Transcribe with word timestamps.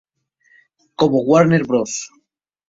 Como 0.95 1.21
Warner 1.21 1.63
Bros. 1.67 2.09